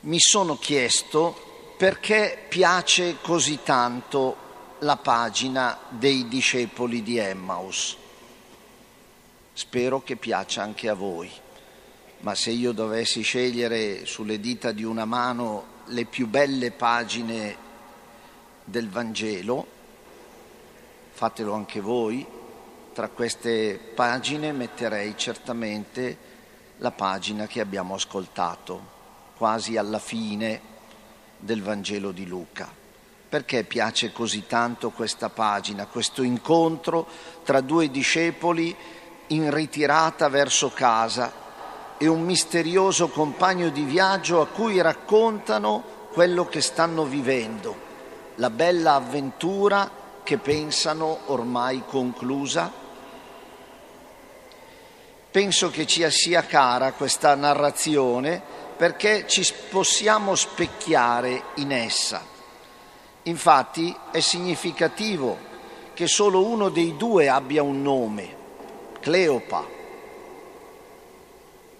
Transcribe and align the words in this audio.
mi 0.00 0.20
sono 0.20 0.56
chiesto 0.56 1.74
perché 1.76 2.44
piace 2.48 3.16
così 3.20 3.60
tanto 3.62 4.46
la 4.80 4.96
pagina 4.96 5.78
dei 5.88 6.28
discepoli 6.28 7.02
di 7.02 7.18
Emmaus. 7.18 7.96
Spero 9.52 10.02
che 10.02 10.16
piaccia 10.16 10.62
anche 10.62 10.88
a 10.88 10.94
voi, 10.94 11.30
ma 12.20 12.34
se 12.36 12.50
io 12.50 12.72
dovessi 12.72 13.22
scegliere 13.22 14.06
sulle 14.06 14.38
dita 14.38 14.70
di 14.70 14.84
una 14.84 15.04
mano 15.04 15.76
le 15.86 16.04
più 16.04 16.28
belle 16.28 16.70
pagine 16.70 17.56
del 18.62 18.88
Vangelo, 18.88 19.66
fatelo 21.10 21.54
anche 21.54 21.80
voi, 21.80 22.24
tra 22.92 23.08
queste 23.08 23.78
pagine 23.94 24.52
metterei 24.52 25.16
certamente 25.16 26.26
la 26.78 26.92
pagina 26.92 27.46
che 27.48 27.60
abbiamo 27.60 27.94
ascoltato, 27.94 28.96
quasi 29.38 29.76
alla 29.76 30.00
fine 30.00 30.60
del 31.38 31.62
Vangelo 31.62 32.10
di 32.10 32.26
Luca. 32.26 32.68
Perché 33.28 33.62
piace 33.62 34.12
così 34.12 34.46
tanto 34.46 34.90
questa 34.90 35.28
pagina, 35.28 35.86
questo 35.86 36.22
incontro 36.22 37.06
tra 37.44 37.60
due 37.60 37.88
discepoli 37.90 38.74
in 39.28 39.54
ritirata 39.54 40.28
verso 40.28 40.70
casa 40.70 41.46
e 41.98 42.06
un 42.08 42.22
misterioso 42.22 43.08
compagno 43.08 43.68
di 43.68 43.84
viaggio 43.84 44.40
a 44.40 44.46
cui 44.46 44.80
raccontano 44.80 45.96
quello 46.12 46.46
che 46.46 46.60
stanno 46.60 47.04
vivendo, 47.04 47.76
la 48.36 48.50
bella 48.50 48.94
avventura 48.94 49.90
che 50.24 50.38
pensano 50.38 51.18
ormai 51.26 51.84
conclusa? 51.86 52.72
Penso 55.30 55.70
che 55.70 55.86
ci 55.86 56.04
sia 56.10 56.42
cara 56.42 56.92
questa 56.92 57.34
narrazione 57.34 58.66
perché 58.78 59.26
ci 59.26 59.46
possiamo 59.68 60.34
specchiare 60.34 61.42
in 61.56 61.72
essa 61.72 62.36
Infatti 63.28 63.94
è 64.10 64.20
significativo 64.20 65.46
che 65.92 66.06
solo 66.06 66.46
uno 66.46 66.70
dei 66.70 66.96
due 66.96 67.28
abbia 67.28 67.62
un 67.62 67.82
nome, 67.82 68.36
Cleopa, 69.00 69.66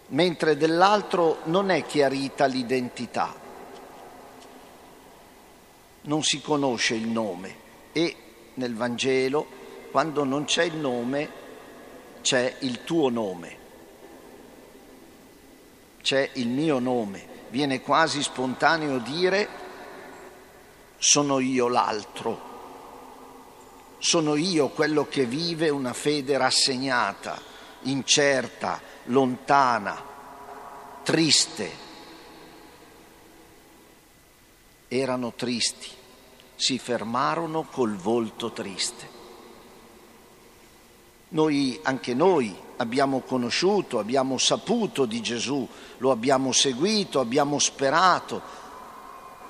mentre 0.08 0.56
dell'altro 0.58 1.38
non 1.44 1.70
è 1.70 1.86
chiarita 1.86 2.44
l'identità. 2.44 3.34
Non 6.02 6.22
si 6.22 6.42
conosce 6.42 6.94
il 6.94 7.08
nome 7.08 7.66
e 7.92 8.16
nel 8.54 8.74
Vangelo, 8.74 9.46
quando 9.90 10.24
non 10.24 10.44
c'è 10.44 10.64
il 10.64 10.76
nome, 10.76 11.30
c'è 12.20 12.56
il 12.60 12.84
tuo 12.84 13.08
nome, 13.08 13.56
c'è 16.08 16.30
il 16.36 16.48
mio 16.48 16.78
nome. 16.78 17.22
Viene 17.50 17.82
quasi 17.82 18.22
spontaneo 18.22 18.96
dire 18.96 19.46
sono 20.96 21.38
io 21.38 21.68
l'altro, 21.68 22.40
sono 23.98 24.34
io 24.34 24.70
quello 24.70 25.06
che 25.06 25.26
vive 25.26 25.68
una 25.68 25.92
fede 25.92 26.38
rassegnata, 26.38 27.38
incerta, 27.82 28.80
lontana, 29.04 30.02
triste. 31.02 31.70
Erano 34.88 35.34
tristi, 35.34 35.90
si 36.56 36.78
fermarono 36.78 37.64
col 37.64 37.96
volto 37.96 38.50
triste. 38.52 39.17
Noi, 41.30 41.78
anche 41.82 42.14
noi, 42.14 42.56
abbiamo 42.76 43.20
conosciuto, 43.20 43.98
abbiamo 43.98 44.38
saputo 44.38 45.04
di 45.04 45.20
Gesù, 45.20 45.66
lo 45.98 46.10
abbiamo 46.10 46.52
seguito, 46.52 47.20
abbiamo 47.20 47.58
sperato, 47.58 48.40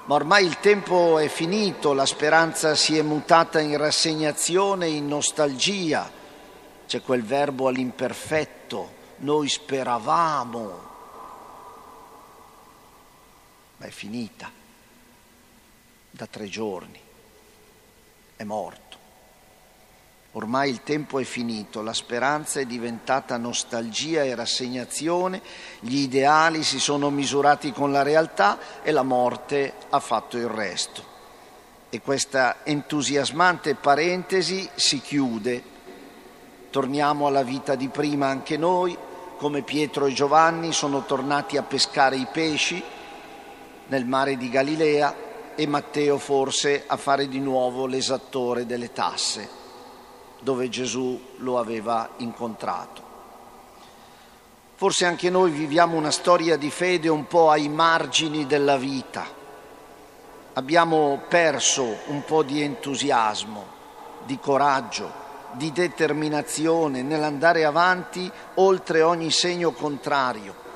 ma 0.06 0.14
ormai 0.14 0.46
il 0.46 0.58
tempo 0.58 1.18
è 1.18 1.28
finito, 1.28 1.92
la 1.92 2.06
speranza 2.06 2.74
si 2.74 2.96
è 2.96 3.02
mutata 3.02 3.60
in 3.60 3.76
rassegnazione, 3.76 4.88
in 4.88 5.06
nostalgia. 5.06 6.10
C'è 6.86 7.02
quel 7.02 7.22
verbo 7.22 7.68
all'imperfetto, 7.68 8.94
noi 9.18 9.50
speravamo, 9.50 10.86
ma 13.76 13.86
è 13.86 13.90
finita 13.90 14.50
da 16.10 16.26
tre 16.26 16.48
giorni, 16.48 16.98
è 18.34 18.44
morto. 18.44 18.97
Ormai 20.32 20.68
il 20.68 20.82
tempo 20.82 21.18
è 21.18 21.24
finito, 21.24 21.80
la 21.80 21.94
speranza 21.94 22.60
è 22.60 22.66
diventata 22.66 23.38
nostalgia 23.38 24.24
e 24.24 24.34
rassegnazione, 24.34 25.40
gli 25.80 26.00
ideali 26.00 26.62
si 26.62 26.78
sono 26.78 27.08
misurati 27.08 27.72
con 27.72 27.92
la 27.92 28.02
realtà 28.02 28.58
e 28.82 28.92
la 28.92 29.02
morte 29.02 29.72
ha 29.88 29.98
fatto 30.00 30.36
il 30.36 30.46
resto. 30.46 31.16
E 31.88 32.02
questa 32.02 32.58
entusiasmante 32.62 33.74
parentesi 33.74 34.68
si 34.74 35.00
chiude. 35.00 35.76
Torniamo 36.68 37.26
alla 37.26 37.42
vita 37.42 37.74
di 37.74 37.88
prima 37.88 38.26
anche 38.26 38.58
noi, 38.58 38.94
come 39.38 39.62
Pietro 39.62 40.04
e 40.04 40.12
Giovanni 40.12 40.72
sono 40.72 41.06
tornati 41.06 41.56
a 41.56 41.62
pescare 41.62 42.16
i 42.16 42.26
pesci 42.30 42.82
nel 43.86 44.04
mare 44.04 44.36
di 44.36 44.50
Galilea 44.50 45.14
e 45.54 45.66
Matteo 45.66 46.18
forse 46.18 46.84
a 46.86 46.98
fare 46.98 47.28
di 47.28 47.40
nuovo 47.40 47.86
l'esattore 47.86 48.66
delle 48.66 48.92
tasse 48.92 49.57
dove 50.40 50.68
Gesù 50.68 51.20
lo 51.38 51.58
aveva 51.58 52.10
incontrato. 52.18 53.06
Forse 54.74 55.06
anche 55.06 55.28
noi 55.28 55.50
viviamo 55.50 55.96
una 55.96 56.12
storia 56.12 56.56
di 56.56 56.70
fede 56.70 57.08
un 57.08 57.26
po' 57.26 57.50
ai 57.50 57.68
margini 57.68 58.46
della 58.46 58.76
vita. 58.76 59.26
Abbiamo 60.52 61.22
perso 61.28 61.98
un 62.06 62.22
po' 62.24 62.44
di 62.44 62.62
entusiasmo, 62.62 63.66
di 64.24 64.38
coraggio, 64.38 65.26
di 65.52 65.72
determinazione 65.72 67.02
nell'andare 67.02 67.64
avanti 67.64 68.30
oltre 68.54 69.02
ogni 69.02 69.32
segno 69.32 69.72
contrario. 69.72 70.66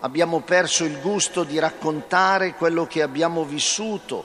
Abbiamo 0.00 0.40
perso 0.40 0.84
il 0.84 1.00
gusto 1.00 1.42
di 1.42 1.58
raccontare 1.58 2.54
quello 2.54 2.86
che 2.86 3.02
abbiamo 3.02 3.42
vissuto 3.42 4.24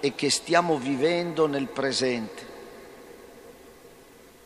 e 0.00 0.14
che 0.14 0.28
stiamo 0.28 0.76
vivendo 0.76 1.46
nel 1.46 1.68
presente 1.68 2.53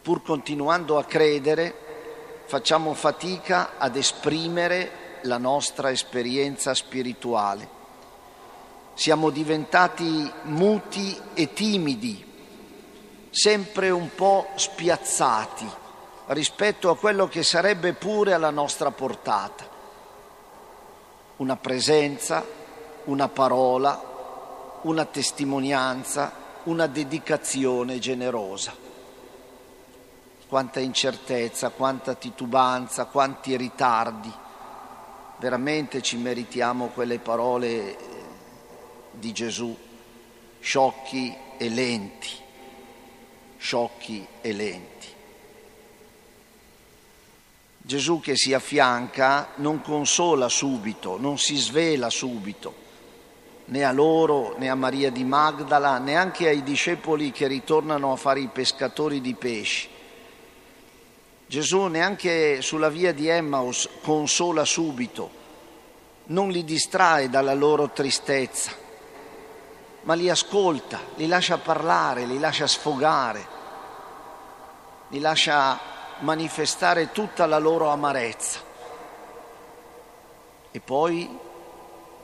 pur 0.08 0.22
continuando 0.22 0.96
a 0.96 1.04
credere, 1.04 2.42
facciamo 2.46 2.94
fatica 2.94 3.72
ad 3.76 3.94
esprimere 3.94 5.18
la 5.24 5.36
nostra 5.36 5.90
esperienza 5.90 6.72
spirituale. 6.72 7.68
Siamo 8.94 9.28
diventati 9.28 10.32
muti 10.44 11.14
e 11.34 11.52
timidi, 11.52 12.24
sempre 13.28 13.90
un 13.90 14.08
po' 14.14 14.46
spiazzati 14.54 15.68
rispetto 16.28 16.88
a 16.88 16.96
quello 16.96 17.28
che 17.28 17.42
sarebbe 17.42 17.92
pure 17.92 18.32
alla 18.32 18.48
nostra 18.48 18.90
portata. 18.90 19.68
Una 21.36 21.56
presenza, 21.56 22.42
una 23.04 23.28
parola, 23.28 24.80
una 24.84 25.04
testimonianza, 25.04 26.32
una 26.62 26.86
dedicazione 26.86 27.98
generosa 27.98 28.87
quanta 30.48 30.80
incertezza, 30.80 31.68
quanta 31.68 32.14
titubanza, 32.14 33.04
quanti 33.04 33.54
ritardi. 33.56 34.32
Veramente 35.36 36.00
ci 36.00 36.16
meritiamo 36.16 36.86
quelle 36.86 37.18
parole 37.18 37.68
eh, 37.68 37.96
di 39.12 39.32
Gesù, 39.32 39.76
sciocchi 40.58 41.36
e 41.58 41.68
lenti, 41.68 42.30
sciocchi 43.58 44.26
e 44.40 44.52
lenti. 44.52 45.06
Gesù 47.76 48.20
che 48.20 48.34
si 48.34 48.52
affianca 48.52 49.50
non 49.56 49.82
consola 49.82 50.48
subito, 50.48 51.18
non 51.18 51.38
si 51.38 51.56
svela 51.56 52.10
subito, 52.10 52.86
né 53.66 53.84
a 53.84 53.92
loro 53.92 54.56
né 54.58 54.68
a 54.68 54.74
Maria 54.74 55.10
di 55.10 55.24
Magdala, 55.24 55.98
neanche 55.98 56.48
ai 56.48 56.62
discepoli 56.62 57.32
che 57.32 57.46
ritornano 57.46 58.12
a 58.12 58.16
fare 58.16 58.40
i 58.40 58.48
pescatori 58.48 59.20
di 59.20 59.34
pesci 59.34 59.96
Gesù 61.48 61.86
neanche 61.86 62.60
sulla 62.60 62.90
via 62.90 63.14
di 63.14 63.26
Emmaus 63.26 63.88
consola 64.02 64.66
subito, 64.66 65.30
non 66.24 66.50
li 66.50 66.62
distrae 66.62 67.30
dalla 67.30 67.54
loro 67.54 67.88
tristezza, 67.88 68.70
ma 70.02 70.12
li 70.12 70.28
ascolta, 70.28 71.00
li 71.16 71.26
lascia 71.26 71.56
parlare, 71.56 72.26
li 72.26 72.38
lascia 72.38 72.66
sfogare, 72.66 73.46
li 75.08 75.20
lascia 75.20 75.80
manifestare 76.18 77.12
tutta 77.12 77.46
la 77.46 77.58
loro 77.58 77.88
amarezza. 77.88 78.60
E 80.70 80.80
poi 80.80 81.34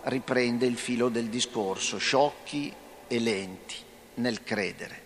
riprende 0.03 0.67
il 0.67 0.77
filo 0.77 1.09
del 1.09 1.31
discorso, 1.31 1.97
sciocchi 1.97 2.71
e 3.09 3.19
lenti 3.21 3.77
nel 4.17 4.45
credere. 4.45 5.03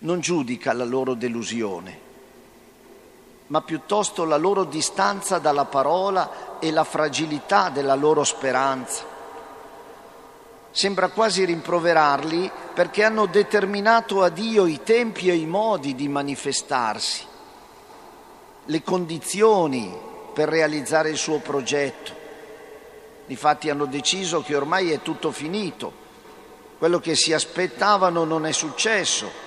Non 0.00 0.18
giudica 0.18 0.72
la 0.72 0.84
loro 0.84 1.14
delusione 1.14 2.05
ma 3.48 3.60
piuttosto 3.60 4.24
la 4.24 4.36
loro 4.36 4.64
distanza 4.64 5.38
dalla 5.38 5.66
parola 5.66 6.58
e 6.58 6.70
la 6.70 6.84
fragilità 6.84 7.68
della 7.68 7.94
loro 7.94 8.24
speranza. 8.24 9.14
Sembra 10.70 11.08
quasi 11.08 11.44
rimproverarli 11.44 12.50
perché 12.74 13.04
hanno 13.04 13.26
determinato 13.26 14.22
a 14.22 14.28
Dio 14.28 14.66
i 14.66 14.82
tempi 14.82 15.28
e 15.28 15.34
i 15.34 15.46
modi 15.46 15.94
di 15.94 16.08
manifestarsi, 16.08 17.24
le 18.64 18.82
condizioni 18.82 19.96
per 20.34 20.48
realizzare 20.48 21.08
il 21.08 21.16
suo 21.16 21.38
progetto. 21.38 22.24
Difatti 23.26 23.70
hanno 23.70 23.86
deciso 23.86 24.42
che 24.42 24.54
ormai 24.54 24.90
è 24.90 25.00
tutto 25.00 25.30
finito, 25.30 26.04
quello 26.78 27.00
che 27.00 27.14
si 27.14 27.32
aspettavano 27.32 28.24
non 28.24 28.44
è 28.44 28.52
successo 28.52 29.45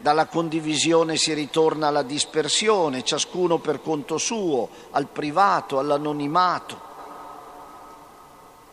dalla 0.00 0.26
condivisione 0.26 1.16
si 1.16 1.34
ritorna 1.34 1.88
alla 1.88 2.02
dispersione, 2.02 3.04
ciascuno 3.04 3.58
per 3.58 3.82
conto 3.82 4.16
suo, 4.16 4.68
al 4.90 5.08
privato, 5.08 5.78
all'anonimato, 5.78 6.80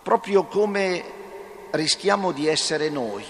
proprio 0.02 0.46
come 0.46 1.04
rischiamo 1.72 2.32
di 2.32 2.48
essere 2.48 2.90
noi, 2.90 3.26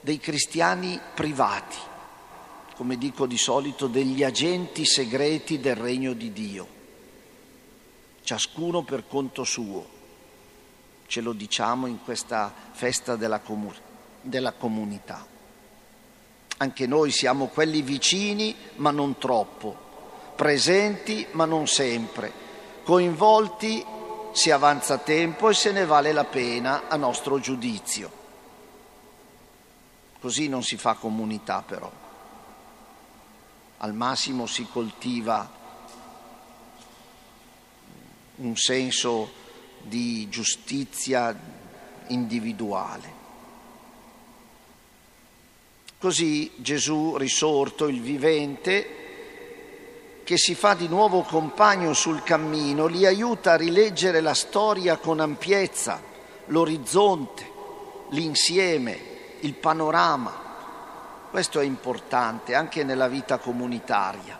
dei 0.00 0.18
cristiani 0.18 1.00
privati, 1.14 1.76
come 2.76 2.96
dico 2.96 3.26
di 3.26 3.38
solito, 3.38 3.88
degli 3.88 4.22
agenti 4.22 4.84
segreti 4.84 5.58
del 5.58 5.74
regno 5.74 6.12
di 6.12 6.32
Dio, 6.32 6.66
ciascuno 8.22 8.82
per 8.82 9.08
conto 9.08 9.42
suo. 9.42 9.94
Ce 11.08 11.20
lo 11.20 11.32
diciamo 11.32 11.86
in 11.86 12.02
questa 12.02 12.52
festa 12.72 13.16
della, 13.16 13.40
comu- 13.40 13.80
della 14.20 14.52
comunità. 14.52 15.34
Anche 16.58 16.86
noi 16.86 17.10
siamo 17.10 17.46
quelli 17.48 17.82
vicini, 17.82 18.54
ma 18.76 18.90
non 18.90 19.18
troppo, 19.18 19.76
presenti, 20.34 21.26
ma 21.32 21.44
non 21.44 21.66
sempre, 21.66 22.32
coinvolti 22.82 23.84
si 24.32 24.50
avanza 24.50 24.98
tempo 24.98 25.48
e 25.48 25.54
se 25.54 25.72
ne 25.72 25.86
vale 25.86 26.12
la 26.12 26.24
pena 26.24 26.88
a 26.88 26.96
nostro 26.96 27.38
giudizio. 27.40 28.10
Così 30.20 30.48
non 30.48 30.62
si 30.62 30.76
fa 30.76 30.94
comunità 30.94 31.62
però. 31.62 31.90
Al 33.78 33.94
massimo 33.94 34.46
si 34.46 34.66
coltiva 34.70 35.50
un 38.36 38.56
senso 38.56 39.30
di 39.82 40.28
giustizia 40.28 41.38
individuale. 42.08 43.25
Così 45.98 46.52
Gesù 46.56 47.16
risorto, 47.16 47.86
il 47.86 48.02
vivente, 48.02 49.04
che 50.24 50.36
si 50.36 50.54
fa 50.54 50.74
di 50.74 50.88
nuovo 50.88 51.22
compagno 51.22 51.94
sul 51.94 52.22
cammino, 52.22 52.86
li 52.86 53.06
aiuta 53.06 53.52
a 53.52 53.56
rileggere 53.56 54.20
la 54.20 54.34
storia 54.34 54.98
con 54.98 55.20
ampiezza, 55.20 56.02
l'orizzonte, 56.46 57.50
l'insieme, 58.10 58.98
il 59.40 59.54
panorama. 59.54 60.44
Questo 61.30 61.60
è 61.60 61.64
importante 61.64 62.54
anche 62.54 62.84
nella 62.84 63.08
vita 63.08 63.38
comunitaria, 63.38 64.38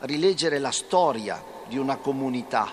rileggere 0.00 0.60
la 0.60 0.70
storia 0.70 1.42
di 1.66 1.76
una 1.76 1.96
comunità, 1.96 2.72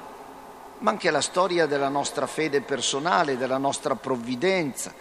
ma 0.78 0.92
anche 0.92 1.10
la 1.10 1.22
storia 1.22 1.66
della 1.66 1.90
nostra 1.90 2.28
fede 2.28 2.62
personale, 2.62 3.38
della 3.38 3.58
nostra 3.58 3.96
provvidenza, 3.96 4.94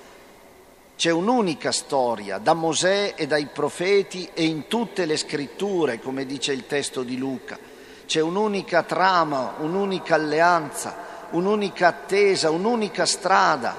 c'è 1.00 1.10
un'unica 1.10 1.72
storia 1.72 2.36
da 2.36 2.52
Mosè 2.52 3.14
e 3.16 3.26
dai 3.26 3.46
profeti 3.46 4.28
e 4.34 4.44
in 4.44 4.66
tutte 4.66 5.06
le 5.06 5.16
scritture, 5.16 5.98
come 5.98 6.26
dice 6.26 6.52
il 6.52 6.66
testo 6.66 7.02
di 7.02 7.16
Luca. 7.16 7.58
C'è 8.04 8.20
un'unica 8.20 8.82
trama, 8.82 9.54
un'unica 9.60 10.16
alleanza, 10.16 11.26
un'unica 11.30 11.86
attesa, 11.86 12.50
un'unica 12.50 13.06
strada, 13.06 13.74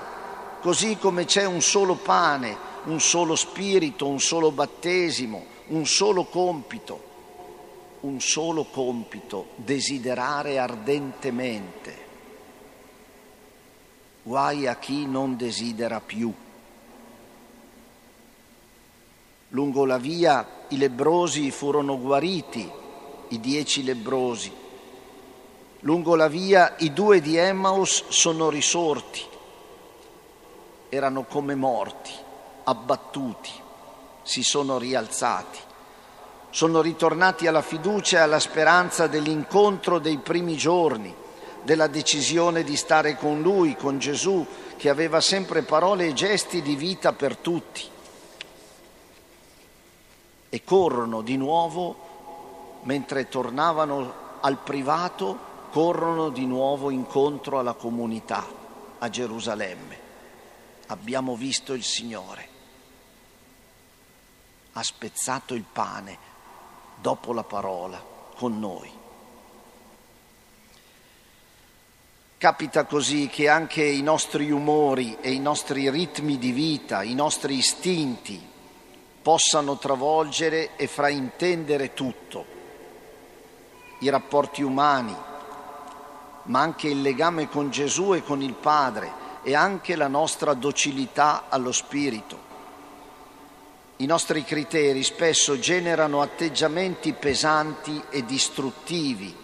così 0.61 0.97
come 0.97 1.25
c'è 1.25 1.45
un 1.45 1.61
solo 1.61 1.93
pane, 1.93 2.57
un 2.85 2.99
solo 2.99 3.35
spirito, 3.35 4.07
un 4.07 4.19
solo 4.19 4.49
battesimo, 4.49 5.45
un 5.67 5.85
solo 5.85 6.23
compito, 6.23 7.03
un 7.99 8.19
solo 8.19 8.63
compito, 8.63 9.49
desiderare 9.57 10.57
ardentemente. 10.57 11.97
Guai 14.23 14.65
a 14.65 14.75
chi 14.77 15.05
non 15.05 15.37
desidera 15.37 15.99
più. 15.99 16.33
Lungo 19.53 19.83
la 19.83 19.97
via 19.97 20.47
i 20.69 20.77
lebrosi 20.77 21.51
furono 21.51 21.99
guariti, 21.99 22.71
i 23.27 23.39
dieci 23.41 23.83
lebrosi. 23.83 24.49
Lungo 25.79 26.15
la 26.15 26.29
via 26.29 26.75
i 26.77 26.93
due 26.93 27.19
di 27.19 27.35
Emmaus 27.35 28.05
sono 28.07 28.49
risorti. 28.49 29.21
Erano 30.87 31.25
come 31.25 31.55
morti, 31.55 32.13
abbattuti, 32.63 33.51
si 34.23 34.41
sono 34.41 34.77
rialzati. 34.77 35.59
Sono 36.49 36.79
ritornati 36.79 37.45
alla 37.45 37.61
fiducia 37.61 38.19
e 38.19 38.21
alla 38.21 38.39
speranza 38.39 39.07
dell'incontro 39.07 39.99
dei 39.99 40.19
primi 40.19 40.55
giorni, 40.55 41.13
della 41.63 41.87
decisione 41.87 42.63
di 42.63 42.77
stare 42.77 43.17
con 43.17 43.41
lui, 43.41 43.75
con 43.75 43.99
Gesù, 43.99 44.47
che 44.77 44.87
aveva 44.87 45.19
sempre 45.19 45.61
parole 45.63 46.07
e 46.07 46.13
gesti 46.13 46.61
di 46.61 46.75
vita 46.75 47.11
per 47.11 47.35
tutti 47.35 47.90
e 50.53 50.65
corrono 50.65 51.21
di 51.21 51.37
nuovo, 51.37 52.81
mentre 52.83 53.29
tornavano 53.29 54.13
al 54.41 54.57
privato, 54.57 55.39
corrono 55.71 56.27
di 56.27 56.45
nuovo 56.45 56.89
incontro 56.89 57.57
alla 57.57 57.71
comunità 57.71 58.45
a 58.99 59.09
Gerusalemme. 59.09 59.99
Abbiamo 60.87 61.37
visto 61.37 61.71
il 61.71 61.83
Signore. 61.83 62.49
Ha 64.73 64.83
spezzato 64.83 65.53
il 65.53 65.63
pane 65.63 66.17
dopo 66.99 67.31
la 67.31 67.43
parola 67.43 68.03
con 68.35 68.59
noi. 68.59 68.91
Capita 72.37 72.83
così 72.83 73.27
che 73.27 73.47
anche 73.47 73.85
i 73.85 74.01
nostri 74.01 74.51
umori 74.51 75.15
e 75.21 75.31
i 75.31 75.39
nostri 75.39 75.89
ritmi 75.89 76.37
di 76.37 76.51
vita, 76.51 77.03
i 77.03 77.13
nostri 77.13 77.55
istinti, 77.55 78.49
possano 79.21 79.77
travolgere 79.77 80.75
e 80.75 80.87
fraintendere 80.87 81.93
tutto, 81.93 82.45
i 83.99 84.09
rapporti 84.09 84.63
umani, 84.63 85.15
ma 86.43 86.59
anche 86.59 86.87
il 86.87 87.01
legame 87.01 87.47
con 87.47 87.69
Gesù 87.69 88.15
e 88.15 88.23
con 88.23 88.41
il 88.41 88.53
Padre 88.53 89.19
e 89.43 89.53
anche 89.53 89.95
la 89.95 90.07
nostra 90.07 90.53
docilità 90.53 91.45
allo 91.49 91.71
Spirito. 91.71 92.49
I 93.97 94.05
nostri 94.07 94.43
criteri 94.43 95.03
spesso 95.03 95.59
generano 95.59 96.21
atteggiamenti 96.21 97.13
pesanti 97.13 98.01
e 98.09 98.25
distruttivi, 98.25 99.35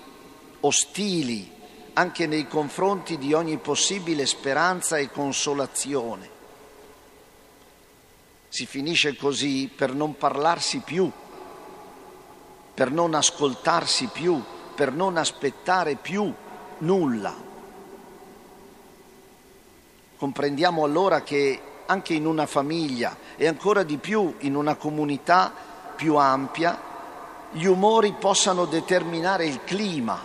ostili 0.62 1.54
anche 1.94 2.26
nei 2.26 2.48
confronti 2.48 3.20
di 3.20 3.34
ogni 3.34 3.58
possibile 3.58 4.26
speranza 4.26 4.98
e 4.98 5.12
consolazione 5.12 6.37
si 8.50 8.66
finisce 8.66 9.16
così 9.16 9.70
per 9.74 9.94
non 9.94 10.18
parlarsi 10.18 10.80
più, 10.80 11.12
per 12.74 12.92
non 12.92 13.14
ascoltarsi 13.14 14.08
più, 14.08 14.42
per 14.76 14.92
non 14.92 15.18
aspettare 15.18 15.96
più 15.96 16.34
nulla. 16.80 17.34
Comprendiamo 20.18 20.84
allora 20.84 21.22
che 21.22 21.62
anche 21.86 22.14
in 22.14 22.26
una 22.26 22.46
famiglia 22.46 23.18
e 23.36 23.48
ancora 23.48 23.84
di 23.84 23.98
più 23.98 24.36
in 24.40 24.56
una 24.56 24.76
comunità 24.76 25.54
più 25.96 26.16
ampia, 26.16 26.86
gli 27.52 27.66
umori 27.66 28.14
possano 28.14 28.66
determinare 28.66 29.46
il 29.46 29.64
clima, 29.64 30.20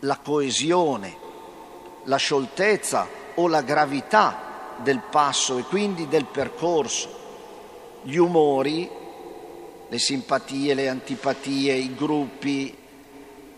la 0.00 0.18
coesione, 0.18 1.16
la 2.04 2.16
scioltezza 2.16 3.06
o 3.34 3.46
la 3.46 3.62
gravità 3.62 4.50
del 4.82 5.00
passo 5.10 5.58
e 5.58 5.62
quindi 5.62 6.08
del 6.08 6.26
percorso. 6.26 7.20
Gli 8.02 8.16
umori, 8.16 8.88
le 9.88 9.98
simpatie, 9.98 10.74
le 10.74 10.88
antipatie, 10.88 11.74
i 11.74 11.94
gruppi, 11.94 12.76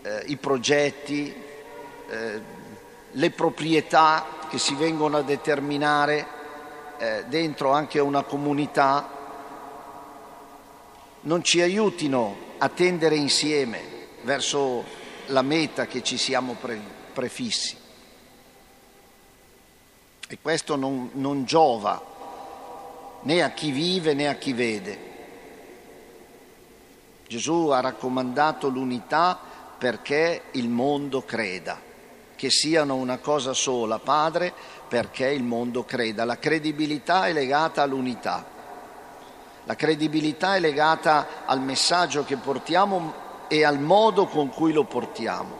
eh, 0.01 0.23
i 0.27 0.37
progetti, 0.37 1.33
eh, 2.09 2.41
le 3.11 3.31
proprietà 3.31 4.25
che 4.49 4.57
si 4.57 4.75
vengono 4.75 5.17
a 5.17 5.21
determinare 5.21 6.27
eh, 6.97 7.23
dentro 7.27 7.71
anche 7.71 7.99
una 7.99 8.23
comunità 8.23 9.09
non 11.21 11.43
ci 11.43 11.61
aiutino 11.61 12.37
a 12.59 12.69
tendere 12.69 13.15
insieme 13.15 13.81
verso 14.21 14.83
la 15.27 15.41
meta 15.41 15.87
che 15.87 16.03
ci 16.03 16.17
siamo 16.17 16.55
pre- 16.59 16.79
prefissi. 17.13 17.75
E 20.27 20.39
questo 20.41 20.75
non, 20.75 21.11
non 21.13 21.45
giova 21.45 22.13
né 23.21 23.41
a 23.43 23.51
chi 23.51 23.71
vive 23.71 24.13
né 24.13 24.27
a 24.27 24.35
chi 24.35 24.53
vede. 24.53 25.13
Gesù 27.27 27.69
ha 27.69 27.79
raccomandato 27.79 28.69
l'unità 28.69 29.37
perché 29.77 30.43
il 30.51 30.69
mondo 30.69 31.23
creda, 31.23 31.79
che 32.35 32.49
siano 32.49 32.95
una 32.95 33.17
cosa 33.17 33.53
sola, 33.53 33.99
Padre, 33.99 34.53
perché 34.87 35.27
il 35.29 35.43
mondo 35.43 35.83
creda. 35.83 36.23
La 36.23 36.37
credibilità 36.37 37.25
è 37.27 37.33
legata 37.33 37.81
all'unità, 37.81 38.45
la 39.63 39.75
credibilità 39.75 40.55
è 40.55 40.59
legata 40.59 41.45
al 41.45 41.61
messaggio 41.61 42.23
che 42.23 42.37
portiamo 42.37 43.23
e 43.47 43.63
al 43.63 43.79
modo 43.79 44.27
con 44.27 44.49
cui 44.49 44.71
lo 44.71 44.83
portiamo, 44.83 45.57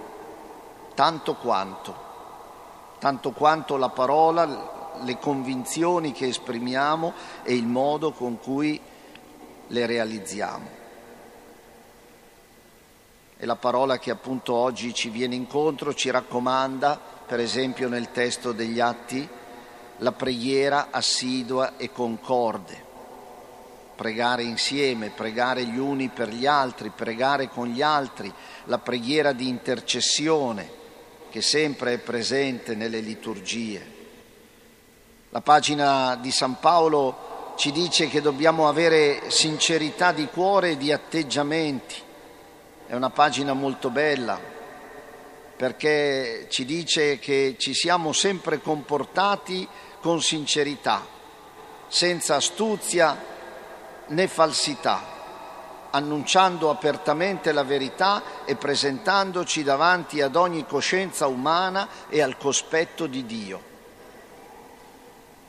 tanto 0.94 1.36
quanto, 1.36 2.05
tanto 3.06 3.30
quanto 3.30 3.78
la 3.78 3.90
parola, 3.90 4.96
le 5.04 5.20
convinzioni 5.20 6.12
che 6.12 6.26
esprimiamo 6.26 7.14
e 7.44 7.54
il 7.54 7.68
modo 7.68 8.12
con 8.12 8.40
cui 8.40 8.82
le 9.68 9.86
realizziamo. 9.86 10.68
E 13.38 13.46
la 13.46 13.58
parola 13.58 14.00
che 14.00 14.10
appunto 14.10 14.56
oggi 14.56 14.92
ci 14.92 15.10
viene 15.10 15.36
incontro 15.36 15.94
ci 15.94 16.10
raccomanda, 16.10 17.00
per 17.28 17.40
esempio 17.40 17.88
nel 17.90 18.10
testo 18.10 18.54
degli 18.54 18.80
Atti, 18.80 19.30
la 19.98 20.12
preghiera 20.12 20.88
assidua 20.90 21.78
e 21.78 21.92
concorde 21.92 22.84
pregare 23.96 24.44
insieme, 24.44 25.10
pregare 25.10 25.64
gli 25.64 25.78
uni 25.78 26.10
per 26.10 26.30
gli 26.30 26.48
altri, 26.48 26.90
pregare 26.90 27.50
con 27.50 27.68
gli 27.68 27.82
altri, 27.84 28.34
la 28.66 28.80
preghiera 28.80 29.32
di 29.32 29.48
intercessione 29.48 30.84
che 31.36 31.42
sempre 31.42 31.96
è 31.96 31.98
presente 31.98 32.76
nelle 32.76 33.02
liturgie. 33.02 33.86
La 35.32 35.42
pagina 35.42 36.16
di 36.16 36.32
San 36.32 36.62
Paolo 36.62 37.54
ci 37.58 37.74
dice 37.74 38.08
che 38.08 38.22
dobbiamo 38.22 38.70
avere 38.70 39.24
sincerità 39.28 40.14
di 40.14 40.28
cuore 40.28 40.70
e 40.70 40.78
di 40.78 40.94
atteggiamenti. 40.94 41.96
È 42.88 42.96
una 42.96 43.10
pagina 43.10 43.52
molto 43.52 43.90
bella 43.90 44.40
perché 45.58 46.48
ci 46.50 46.64
dice 46.64 47.20
che 47.20 47.58
ci 47.60 47.74
siamo 47.74 48.14
sempre 48.14 48.62
comportati 48.62 49.68
con 50.00 50.22
sincerità, 50.22 51.06
senza 51.90 52.36
astuzia, 52.36 53.22
né 54.08 54.28
falsità, 54.30 55.04
annunciando 55.96 56.70
apertamente 56.70 57.54
la 57.54 57.64
verità 57.64 58.44
e 58.44 58.58
presentandoci 58.58 59.64
davanti 59.64 60.22
ad 60.22 60.36
ogni 60.36 60.66
coscienza 60.66 61.28
umana 61.28 61.88
e 62.10 62.22
al 62.22 62.38
cospetto 62.38 63.08
di 63.08 63.26
Dio. 63.26 63.74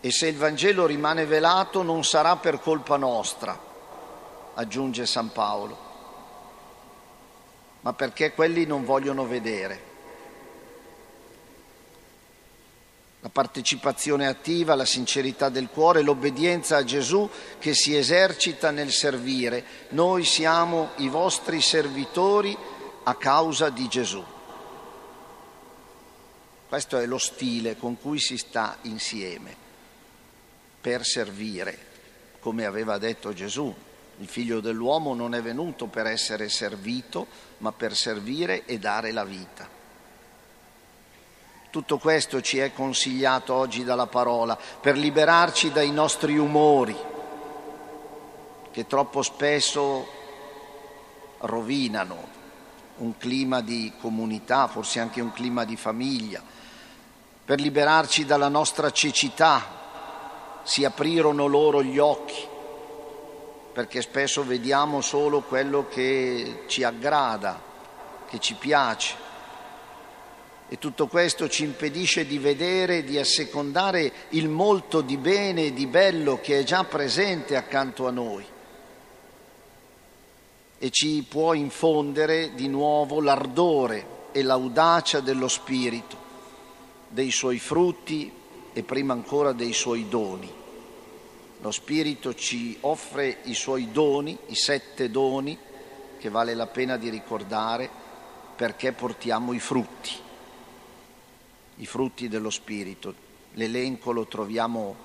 E 0.00 0.10
se 0.12 0.28
il 0.28 0.36
Vangelo 0.36 0.86
rimane 0.86 1.26
velato 1.26 1.82
non 1.82 2.04
sarà 2.04 2.36
per 2.36 2.60
colpa 2.60 2.96
nostra, 2.96 3.58
aggiunge 4.54 5.04
San 5.04 5.32
Paolo, 5.32 5.78
ma 7.80 7.92
perché 7.92 8.32
quelli 8.32 8.66
non 8.66 8.84
vogliono 8.84 9.26
vedere. 9.26 9.85
La 13.20 13.28
partecipazione 13.28 14.26
attiva, 14.26 14.74
la 14.74 14.84
sincerità 14.84 15.48
del 15.48 15.68
cuore, 15.68 16.02
l'obbedienza 16.02 16.76
a 16.76 16.84
Gesù 16.84 17.28
che 17.58 17.74
si 17.74 17.96
esercita 17.96 18.70
nel 18.70 18.92
servire. 18.92 19.64
Noi 19.90 20.24
siamo 20.24 20.90
i 20.96 21.08
vostri 21.08 21.60
servitori 21.60 22.56
a 23.02 23.14
causa 23.16 23.70
di 23.70 23.88
Gesù. 23.88 24.24
Questo 26.68 26.98
è 26.98 27.06
lo 27.06 27.18
stile 27.18 27.76
con 27.76 27.98
cui 27.98 28.18
si 28.18 28.36
sta 28.36 28.76
insieme 28.82 29.54
per 30.80 31.04
servire, 31.04 31.78
come 32.40 32.64
aveva 32.64 32.98
detto 32.98 33.32
Gesù. 33.32 33.74
Il 34.18 34.28
figlio 34.28 34.60
dell'uomo 34.60 35.14
non 35.14 35.34
è 35.34 35.42
venuto 35.42 35.86
per 35.86 36.06
essere 36.06 36.48
servito, 36.48 37.26
ma 37.58 37.72
per 37.72 37.94
servire 37.94 38.64
e 38.66 38.78
dare 38.78 39.12
la 39.12 39.24
vita. 39.24 39.75
Tutto 41.76 41.98
questo 41.98 42.40
ci 42.40 42.56
è 42.56 42.72
consigliato 42.72 43.52
oggi 43.52 43.84
dalla 43.84 44.06
parola 44.06 44.58
per 44.80 44.96
liberarci 44.96 45.72
dai 45.72 45.90
nostri 45.90 46.38
umori 46.38 46.96
che 48.70 48.86
troppo 48.86 49.20
spesso 49.20 50.08
rovinano 51.40 52.16
un 52.96 53.18
clima 53.18 53.60
di 53.60 53.92
comunità, 54.00 54.68
forse 54.68 55.00
anche 55.00 55.20
un 55.20 55.32
clima 55.32 55.66
di 55.66 55.76
famiglia, 55.76 56.42
per 57.44 57.60
liberarci 57.60 58.24
dalla 58.24 58.48
nostra 58.48 58.90
cecità, 58.90 60.62
si 60.62 60.82
aprirono 60.82 61.44
loro 61.44 61.82
gli 61.82 61.98
occhi, 61.98 62.42
perché 63.74 64.00
spesso 64.00 64.42
vediamo 64.46 65.02
solo 65.02 65.42
quello 65.42 65.86
che 65.88 66.62
ci 66.68 66.84
aggrada, 66.84 67.60
che 68.26 68.38
ci 68.38 68.54
piace 68.54 69.24
e 70.68 70.78
tutto 70.78 71.06
questo 71.06 71.48
ci 71.48 71.62
impedisce 71.62 72.26
di 72.26 72.38
vedere 72.38 73.04
di 73.04 73.18
assecondare 73.18 74.12
il 74.30 74.48
molto 74.48 75.00
di 75.00 75.16
bene 75.16 75.66
e 75.66 75.72
di 75.72 75.86
bello 75.86 76.40
che 76.40 76.58
è 76.58 76.64
già 76.64 76.82
presente 76.82 77.54
accanto 77.56 78.08
a 78.08 78.10
noi 78.10 78.44
e 80.78 80.90
ci 80.90 81.24
può 81.26 81.54
infondere 81.54 82.54
di 82.54 82.68
nuovo 82.68 83.20
l'ardore 83.20 84.14
e 84.32 84.42
l'audacia 84.42 85.20
dello 85.20 85.48
Spirito, 85.48 86.16
dei 87.08 87.30
suoi 87.30 87.58
frutti 87.58 88.30
e 88.72 88.82
prima 88.82 89.14
ancora 89.14 89.52
dei 89.52 89.72
suoi 89.72 90.08
doni. 90.08 90.52
Lo 91.60 91.70
Spirito 91.70 92.34
ci 92.34 92.76
offre 92.82 93.38
i 93.44 93.54
suoi 93.54 93.90
doni, 93.90 94.36
i 94.48 94.54
sette 94.54 95.10
doni, 95.10 95.56
che 96.18 96.28
vale 96.28 96.54
la 96.54 96.66
pena 96.66 96.98
di 96.98 97.08
ricordare 97.08 97.88
perché 98.54 98.92
portiamo 98.92 99.54
i 99.54 99.60
frutti 99.60 100.24
i 101.76 101.86
frutti 101.86 102.28
dello 102.28 102.50
Spirito. 102.50 103.14
L'elenco 103.54 104.12
lo 104.12 104.26
troviamo 104.26 104.96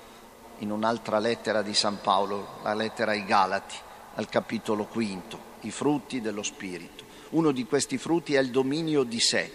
in 0.58 0.70
un'altra 0.70 1.18
lettera 1.18 1.62
di 1.62 1.74
San 1.74 2.00
Paolo, 2.00 2.58
la 2.62 2.74
lettera 2.74 3.12
ai 3.12 3.24
Galati, 3.24 3.76
al 4.14 4.28
capitolo 4.28 4.84
quinto, 4.84 5.38
i 5.60 5.70
frutti 5.70 6.20
dello 6.20 6.42
Spirito. 6.42 7.04
Uno 7.30 7.50
di 7.50 7.64
questi 7.64 7.98
frutti 7.98 8.34
è 8.34 8.40
il 8.40 8.50
dominio 8.50 9.02
di 9.02 9.20
sé. 9.20 9.50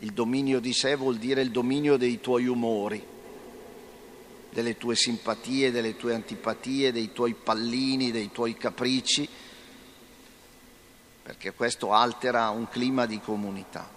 Il 0.00 0.12
dominio 0.12 0.60
di 0.60 0.72
sé 0.72 0.96
vuol 0.96 1.16
dire 1.16 1.40
il 1.40 1.50
dominio 1.50 1.96
dei 1.96 2.20
tuoi 2.20 2.46
umori, 2.46 3.04
delle 4.50 4.76
tue 4.76 4.94
simpatie, 4.94 5.70
delle 5.70 5.96
tue 5.96 6.14
antipatie, 6.14 6.92
dei 6.92 7.12
tuoi 7.12 7.34
pallini, 7.34 8.10
dei 8.10 8.30
tuoi 8.30 8.54
capricci, 8.56 9.28
perché 11.22 11.52
questo 11.54 11.92
altera 11.92 12.50
un 12.50 12.68
clima 12.68 13.06
di 13.06 13.20
comunità. 13.20 13.88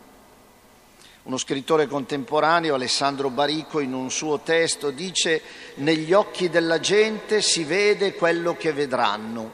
Uno 1.21 1.37
scrittore 1.37 1.85
contemporaneo, 1.87 2.75
Alessandro 2.75 3.29
Barico, 3.29 3.81
in 3.81 3.93
un 3.93 4.09
suo 4.09 4.39
testo 4.39 4.89
dice 4.89 5.41
negli 5.75 6.13
occhi 6.13 6.49
della 6.49 6.79
gente 6.79 7.41
si 7.41 7.65
vede 7.65 8.15
quello 8.15 8.55
che 8.55 8.71
vedranno, 8.71 9.51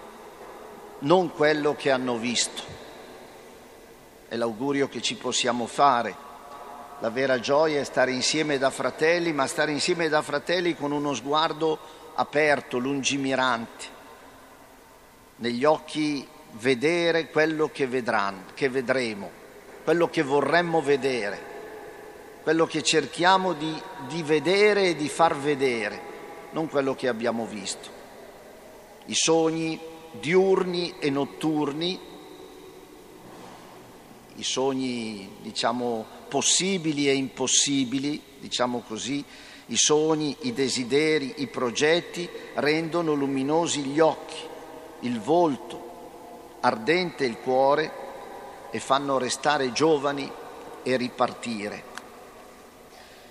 non 1.00 1.34
quello 1.34 1.76
che 1.76 1.90
hanno 1.90 2.18
visto. 2.18 2.62
È 4.28 4.36
l'augurio 4.36 4.88
che 4.88 5.02
ci 5.02 5.16
possiamo 5.16 5.66
fare. 5.66 6.16
La 7.00 7.10
vera 7.10 7.40
gioia 7.40 7.80
è 7.80 7.84
stare 7.84 8.12
insieme 8.12 8.60
da 8.60 8.70
fratelli, 8.70 9.34
ma 9.34 9.48
stare 9.48 9.72
insieme 9.72 10.08
da 10.08 10.22
fratelli 10.22 10.76
con 10.76 10.92
uno 10.92 11.16
sguardo 11.16 11.80
aperto, 12.14 12.78
lungimirante. 12.78 13.86
Negli 15.38 15.66
occhi 15.66 16.26
vedere 16.52 17.32
quello 17.32 17.72
che, 17.74 17.88
vedranno, 17.88 18.44
che 18.54 18.70
vedremo, 18.70 19.32
quello 19.84 20.08
che 20.10 20.22
vorremmo 20.22 20.80
vedere 20.80 21.54
quello 22.46 22.68
che 22.68 22.84
cerchiamo 22.84 23.54
di, 23.54 23.74
di 24.08 24.22
vedere 24.22 24.90
e 24.90 24.96
di 24.96 25.10
far 25.10 25.36
vedere, 25.36 26.00
non 26.52 26.70
quello 26.70 26.94
che 26.94 27.08
abbiamo 27.08 27.48
visto. 27.48 27.90
I 29.08 29.16
sogni 29.16 29.80
diurni 30.12 30.94
e 31.00 31.10
notturni, 31.10 32.00
i 34.36 34.44
sogni 34.44 35.38
diciamo 35.42 36.06
possibili 36.30 37.10
e 37.10 37.16
impossibili, 37.16 38.22
diciamo 38.38 38.84
così, 38.88 39.26
i 39.66 39.76
sogni, 39.76 40.38
i 40.42 40.54
desideri, 40.54 41.34
i 41.38 41.48
progetti 41.48 42.30
rendono 42.54 43.16
luminosi 43.16 43.82
gli 43.82 44.00
occhi, 44.00 44.38
il 45.00 45.20
volto, 45.20 46.58
ardente 46.60 47.26
il 47.26 47.40
cuore 47.40 47.92
e 48.70 48.80
fanno 48.80 49.18
restare 49.18 49.72
giovani 49.72 50.32
e 50.84 50.96
ripartire 50.96 51.94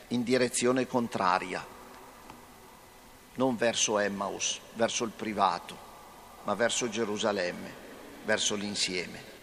in 0.08 0.22
direzione 0.22 0.86
contraria, 0.86 1.64
non 3.34 3.56
verso 3.56 3.98
Emmaus, 3.98 4.60
verso 4.74 5.04
il 5.04 5.10
privato, 5.10 5.76
ma 6.44 6.54
verso 6.54 6.88
Gerusalemme, 6.88 7.72
verso 8.24 8.54
l'insieme. 8.54 9.33